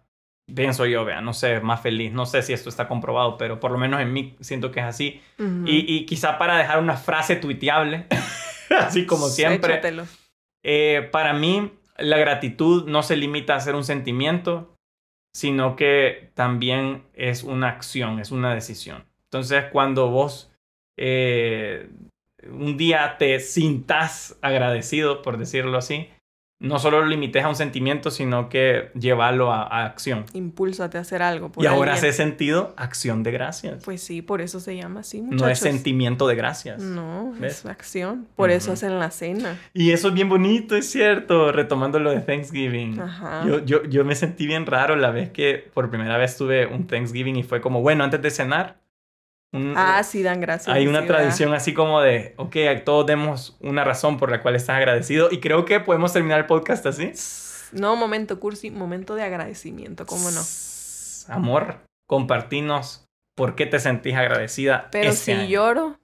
[0.53, 3.71] pienso yo, vea, no sé, más feliz, no sé si esto está comprobado, pero por
[3.71, 5.21] lo menos en mí siento que es así.
[5.39, 5.63] Ujú.
[5.65, 8.07] Y, y quizá para dejar una frase tuiteable,
[8.69, 9.81] así como siempre.
[10.63, 14.75] Eh, para mí, la gratitud no se limita a ser un sentimiento,
[15.35, 19.05] sino que también es una acción, es una decisión.
[19.25, 20.51] Entonces, cuando vos
[20.97, 21.89] eh,
[22.47, 26.09] un día te sintas agradecido, por decirlo así,
[26.63, 30.25] no solo lo limites a un sentimiento, sino que llevarlo a, acción.
[30.33, 31.51] Impúlsate a hacer algo.
[31.57, 33.83] y ahora hace sentido acción de gracias.
[33.83, 35.41] Pues sí, por eso se llama así, muchachos.
[35.41, 36.81] No es sentimiento de gracias.
[36.81, 38.27] No, es acción.
[38.35, 39.59] Por eso hacen la cena.
[39.73, 41.51] Y eso es bien bonito, es cierto.
[41.51, 42.99] Retomando lo de Thanksgiving.
[42.99, 43.43] Ajá.
[43.45, 46.87] Yo, yo, yo me sentí bien raro la vez que por primera vez tuve un
[46.87, 48.82] Thanksgiving y fue como, bueno, antes de cenar,
[49.75, 50.75] ah, sí, dan gracias.
[50.75, 54.77] Hay una tradición así como de, ok, todos demos una razón por la cual estás
[54.77, 57.11] agradecido y creo que podemos terminar el podcast así.
[57.71, 60.41] No, momento cursi, momento de agradecimiento, ¿cómo no?
[61.27, 64.89] Amor, compartinos por qué te sentís agradecida.
[64.91, 65.99] Pero este si lloro,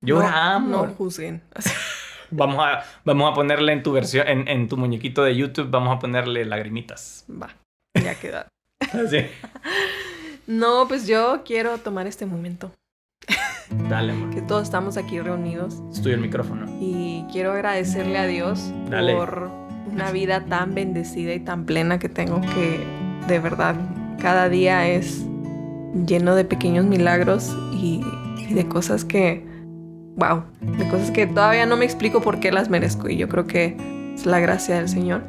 [0.00, 0.70] lloramos.
[0.70, 1.42] No, no juzguen.
[2.30, 5.96] vamos, a, vamos a ponerle en tu versión, en, en tu muñequito de YouTube, vamos
[5.96, 7.24] a ponerle lagrimitas.
[7.30, 7.56] Va,
[7.94, 8.48] ya queda.
[8.80, 9.26] Así.
[10.46, 12.70] No, pues yo quiero tomar este momento.
[13.88, 14.30] Dale, amor.
[14.34, 15.82] Que todos estamos aquí reunidos.
[15.92, 16.66] Estoy el micrófono.
[16.80, 19.50] Y quiero agradecerle a Dios por
[19.90, 22.80] una vida tan bendecida y tan plena que tengo que
[23.28, 23.76] de verdad
[24.20, 25.24] cada día es
[26.06, 28.02] lleno de pequeños milagros y,
[28.50, 29.46] de cosas que,
[30.16, 33.46] wow, de cosas que todavía no me explico por qué las merezco y yo creo
[33.46, 33.76] que
[34.14, 35.22] es la gracia del Señor.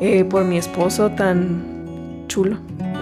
[0.00, 2.58] Eh, por mi esposo tan chulo,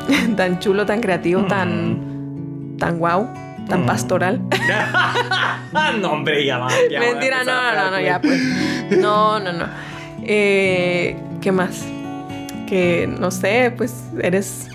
[0.37, 3.29] tan chulo, tan creativo, tan, tan guau,
[3.69, 3.87] tan mm.
[3.87, 4.41] pastoral.
[6.01, 6.69] no, hombre, ya va.
[7.01, 8.41] Mentira, no, no, no, ya pues.
[8.99, 9.67] No, no, no.
[10.23, 11.85] Eh, ¿Qué más?
[12.67, 14.69] Que no sé, pues eres.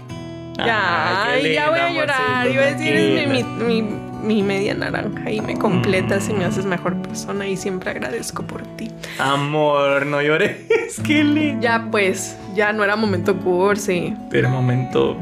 [0.58, 2.48] Ya, ya voy a llorar.
[2.48, 6.66] Iba a decir, eres mi, mi, mi, media naranja y me completas y me haces
[6.66, 8.90] mejor persona y siempre agradezco por ti.
[9.20, 10.58] Amor, no llores,
[11.08, 11.62] lindo.
[11.62, 14.16] Ya pues, ya no era momento cursi.
[14.32, 15.18] Era momento...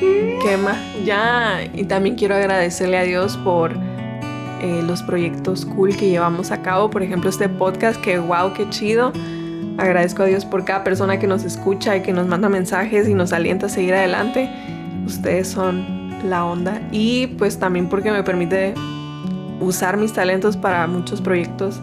[0.00, 0.78] ¿Qué más?
[1.04, 3.72] Ya, y también quiero agradecerle a Dios por
[4.60, 6.88] eh, los proyectos cool que llevamos a cabo.
[6.88, 9.12] Por ejemplo, este podcast, que wow, qué chido.
[9.76, 13.14] Agradezco a Dios por cada persona que nos escucha y que nos manda mensajes y
[13.14, 14.48] nos alienta a seguir adelante.
[15.04, 16.80] Ustedes son la onda.
[16.92, 18.74] Y pues también porque me permite
[19.60, 21.80] usar mis talentos para muchos proyectos.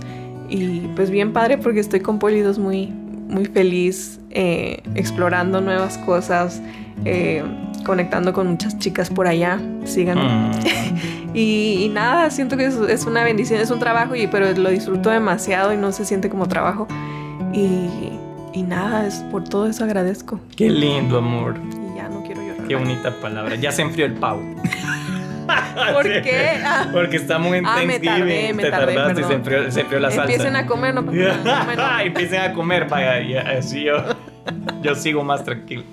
[0.49, 2.87] Y pues bien padre porque estoy con Polidos muy,
[3.27, 6.61] muy feliz eh, explorando nuevas cosas,
[7.03, 7.43] eh,
[7.85, 9.59] conectando con muchas chicas por allá.
[9.85, 10.19] Sigan.
[10.19, 10.51] Mm.
[11.33, 15.73] y, nada, siento que es, una bendición, es un trabajo, y, pero lo disfruto demasiado
[15.73, 16.87] y no se siente como trabajo.
[17.53, 17.89] Y,
[18.53, 20.39] y nada, es, por todo eso agradezco.
[20.55, 21.55] Qué lindo, amor.
[22.67, 23.55] Qué bonita palabra.
[23.55, 24.41] Ya se enfrió el pau.
[25.93, 26.59] ¿Por qué?
[26.63, 26.87] Ah.
[26.91, 28.55] Porque estamos en ah, Thanksgiving.
[28.55, 30.23] Me te tardaste y se enfrió, se enfrió la salsa.
[30.23, 32.03] Empiecen a comer, no pasa nada.
[32.03, 33.57] Empiecen a comer, vaya.
[33.57, 33.97] así yo,
[34.81, 35.83] yo sigo más tranquilo.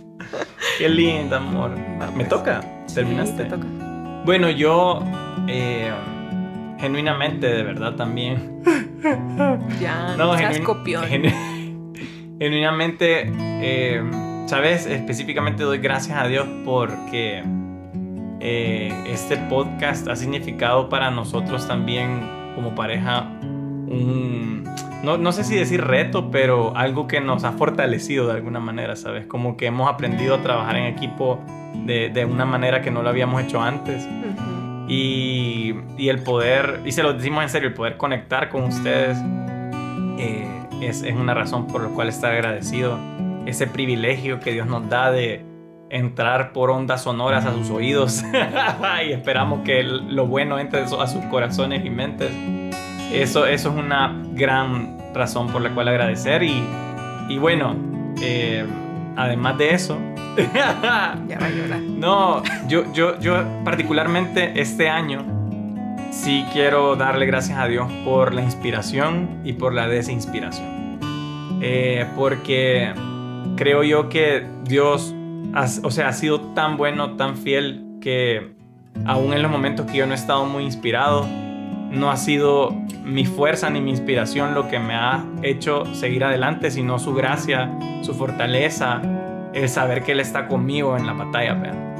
[0.78, 1.72] Qué linda, amor.
[2.14, 2.60] ¿Me toca?
[2.92, 3.44] ¿Terminaste?
[3.44, 3.66] Sí, te toca.
[4.24, 5.02] Bueno, yo
[5.48, 5.90] eh,
[6.78, 8.62] genuinamente, de verdad también.
[9.80, 11.04] Ya, no, seas copión.
[12.38, 14.02] genuinamente, eh,
[14.46, 14.86] ¿sabes?
[14.86, 17.42] Específicamente doy gracias a Dios porque
[18.40, 22.20] eh, este podcast ha significado para nosotros también
[22.54, 24.64] como pareja un,
[25.02, 29.26] no, sé si decir reto, pero algo que nos ha fortalecido de alguna manera, ¿sabes?
[29.26, 31.40] Como que hemos aprendido a trabajar en equipo
[31.84, 34.06] de, una manera que no lo habíamos hecho antes.
[34.88, 39.18] y, el poder, y se lo decimos en serio, el poder conectar con ustedes
[40.18, 40.46] eh,
[40.80, 42.98] es, es una razón por la cual estar agradecido.
[43.46, 45.44] Ese privilegio que Dios nos da de,
[45.92, 48.24] entrar por ondas sonoras a sus oídos
[49.06, 52.30] y esperamos que lo bueno entre a sus corazones y mentes.
[53.12, 56.64] Eso, eso es una gran razón por la cual agradecer y,
[57.28, 57.76] y bueno,
[58.22, 58.64] eh,
[59.16, 59.98] además de eso...
[60.54, 61.80] ya va a llorar.
[61.80, 65.26] No, yo, yo, yo particularmente este año
[66.10, 70.98] sí quiero darle gracias a Dios por la inspiración y por la desinspiración.
[71.60, 72.94] Eh, porque
[73.56, 75.14] creo yo que Dios
[75.82, 78.52] o sea, ha sido tan bueno, tan fiel que
[79.06, 81.26] aún en los momentos que yo no he estado muy inspirado,
[81.90, 82.70] no ha sido
[83.04, 87.70] mi fuerza ni mi inspiración lo que me ha hecho seguir adelante, sino su gracia,
[88.02, 89.02] su fortaleza,
[89.52, 91.92] el saber que Él está conmigo en la batalla, vean.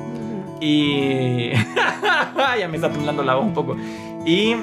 [0.61, 1.51] Y
[2.59, 3.77] ya me está temblando la voz un poco.
[4.25, 4.55] Y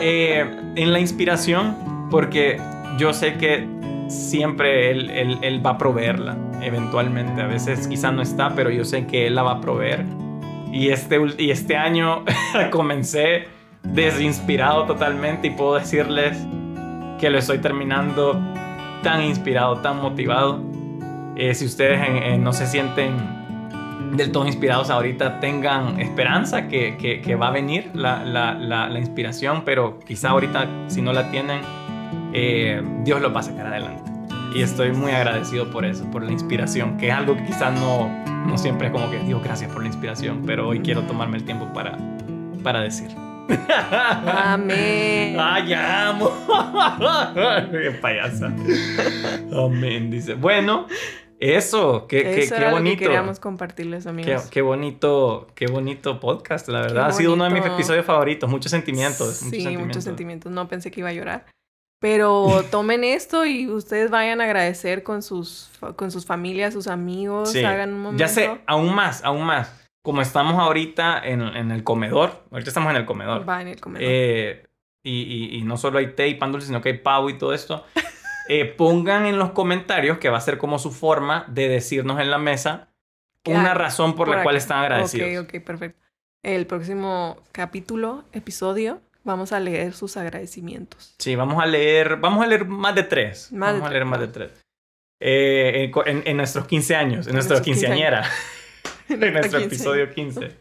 [0.00, 2.60] eh, en la inspiración, porque
[2.98, 3.66] yo sé que
[4.08, 7.42] siempre él, él, va a proveerla, eventualmente.
[7.42, 10.04] A veces quizá no está, pero yo sé que Él la va a proveer.
[10.72, 12.24] Y este, y este año
[12.70, 13.46] comencé
[13.82, 16.36] desinspirado totalmente y puedo decirles
[17.20, 18.40] que lo estoy terminando
[19.02, 20.62] tan inspirado, tan motivado.
[21.36, 23.36] Eh, si ustedes no se sienten
[24.12, 29.62] del todo inspirados ahorita, tengan esperanza que, que, va a venir la, la, la, inspiración,
[29.64, 31.60] pero quizá ahorita si no la tienen,
[33.04, 34.10] Dios lo va a sacar adelante.
[34.54, 38.08] Y estoy muy agradecido por eso, por la inspiración, que es algo que quizás no,
[38.46, 41.44] no siempre es como que digo gracias por la inspiración, pero hoy quiero tomarme el
[41.44, 41.98] tiempo para,
[42.62, 43.08] para decir.
[44.26, 45.36] Amén.
[45.40, 46.30] Ay, amo.
[47.70, 48.46] Qué payasa.
[49.52, 50.34] Amén, dice.
[50.34, 50.86] Bueno,
[51.38, 52.98] eso, qué, qué, qué bonito.
[52.98, 54.48] queríamos compartirles, amigos.
[54.50, 57.06] Qué, bonito, qué bonito podcast, la verdad.
[57.06, 58.48] Ha sido uno de mis episodios favoritos.
[58.48, 59.36] Muchos sentimientos.
[59.36, 60.50] Sí, muchos sentimientos.
[60.50, 61.46] No pensé que iba a llorar.
[61.98, 67.54] Pero tomen esto y ustedes vayan a agradecer con sus, con sus familias, sus amigos.
[67.56, 68.20] Hagan un momento.
[68.20, 72.92] Ya sé, aún más, aún más como estamos ahorita en, en, el comedor, ahorita estamos
[72.92, 73.48] en el comedor.
[73.48, 74.06] Va en el comedor.
[74.08, 74.64] Eh,
[75.02, 77.52] y, y, no solo hay té y pan dulce, sino que hay pavo y todo
[77.52, 77.84] esto.
[78.48, 82.30] Eh, pongan en los comentarios, que va a ser como su forma de decirnos en
[82.30, 82.90] la mesa,
[83.44, 85.46] una razón por, la cual están agradecidos.
[85.46, 86.00] Ok, ok, perfecto.
[86.44, 91.14] El próximo capítulo, episodio, vamos a leer sus agradecimientos.
[91.18, 93.48] Sí, vamos a leer, vamos a leer más de tres.
[93.52, 94.50] vamos a leer más de tres.
[95.20, 98.24] Eh, en, en, nuestros 15 años, en, nuestra quinceañera.
[99.08, 100.52] en nuestro episodio 15.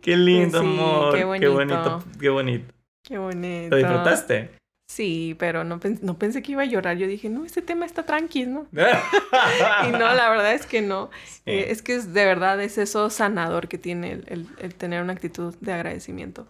[0.00, 1.14] Qué lindo, amor.
[1.14, 2.04] Qué bonito.
[2.20, 2.74] qué bonito.
[3.02, 3.70] Qué bonito.
[3.70, 4.50] ¿Lo disfrutaste?
[4.88, 6.96] Sí, pero no, no pensé que iba a llorar.
[6.96, 8.82] Yo dije, no, este tema está tranquilo, ¿no?
[9.88, 11.10] y no, la verdad es que no.
[11.44, 15.12] Eh, es que es, de verdad es eso sanador que tiene el, el, tener una
[15.12, 16.46] actitud de agradecimiento.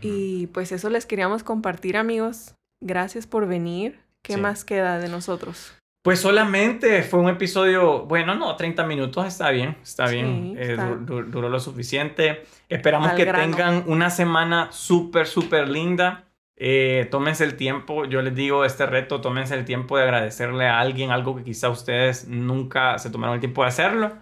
[0.00, 2.54] Y pues eso les queríamos compartir, amigos.
[2.80, 4.00] Gracias por venir.
[4.22, 5.74] ¿Qué más queda de nosotros?
[6.04, 11.48] Pues solamente fue un episodio, bueno, no, 30 minutos está bien, está bien, eh, duró
[11.48, 12.42] lo suficiente.
[12.68, 16.24] Esperamos que tengan una semana súper, súper linda.
[16.56, 20.78] Eh, tómense el tiempo, yo les digo este reto, tómense el tiempo de agradecerle a
[20.78, 24.12] alguien algo que quizá ustedes nunca se tomaron el tiempo de hacerlo.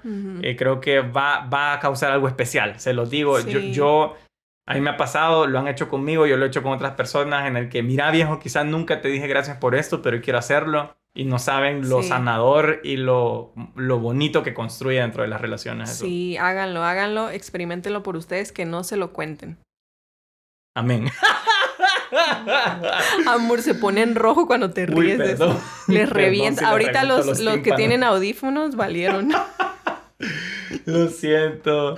[0.41, 3.41] Eh, creo que va, va a causar algo especial, se los digo.
[3.41, 4.17] Yo, yo,
[4.67, 6.95] a mí me ha pasado, lo han hecho conmigo, yo lo he hecho con otras
[6.95, 10.39] personas en el que, mira viejo, quizás nunca te dije gracias por esto, pero quiero
[10.39, 15.41] hacerlo y no saben lo sanador y lo, lo, bonito que construye dentro de las
[15.41, 15.91] relaciones.
[15.91, 19.59] Sí, háganlo, háganlo, experimentenlo por ustedes, que no se lo cuenten.
[20.75, 21.11] Amén.
[23.27, 25.61] Amor, se pone en rojo cuando te ríes de eso.
[25.89, 26.69] Les revienta.
[26.71, 29.33] Ahorita los, los, que tienen audífonos valieron.
[30.87, 31.95] Lo siento.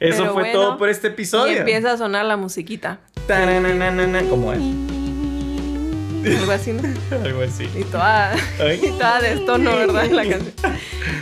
[0.00, 1.54] Eso fue todo por este episodio.
[1.54, 2.98] Y empieza a sonar la musiquita.
[4.28, 4.60] ¿Cómo es?
[6.34, 6.82] Algo así, ¿no?
[7.24, 7.68] Algo así.
[7.74, 8.34] Y toda,
[8.82, 10.10] y toda de tono, ¿verdad?
[10.10, 10.54] La canción.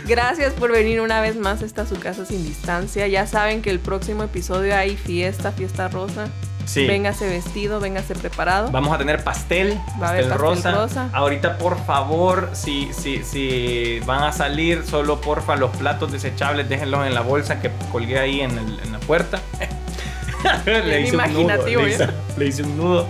[0.07, 1.61] Gracias por venir una vez más.
[1.61, 3.07] Esta a su casa sin distancia.
[3.07, 6.27] Ya saben que el próximo episodio hay fiesta, fiesta rosa.
[6.65, 6.87] Sí.
[6.87, 8.71] Véngase vestido, véngase preparado.
[8.71, 11.09] Vamos a tener pastel, Va pastel, a pastel rosa.
[11.13, 17.05] Ahorita, por favor, si, si, si van a salir, solo porfa, los platos desechables déjenlos
[17.05, 19.39] en la bolsa que colgué ahí en, en la puerta.
[20.65, 23.07] le, hice imaginativo, un nudo, le, hice, un nudo.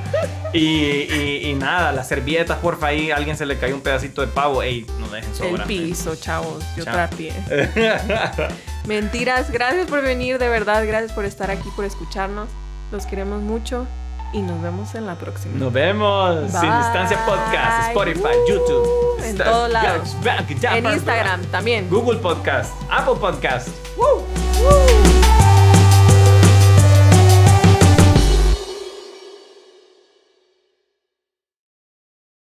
[0.54, 4.64] Y, y, nada, las servilletas, porfa, ahí alguien se le cayó un pedacito de pavo.
[4.64, 5.62] Ey, no dejen sobrar.
[5.62, 6.64] El piso, chavos.
[6.78, 7.34] Yo trapié.
[8.88, 9.52] Mentiras.
[9.52, 10.86] Gracias por venir, de verdad.
[10.86, 12.50] Gracias por estar aquí, por escucharnos.
[12.92, 13.88] Los queremos mucho
[14.34, 15.58] y nos vemos en la próxima.
[15.58, 16.52] Nos vemos.
[16.52, 19.24] Sin Distancia Podcast, Spotify, YouTube.
[19.24, 20.16] En todos lados.
[20.62, 21.90] En Instagram también.
[21.90, 23.70] Google Podcast, Apple Podcast.
[23.98, 25.15] Woo.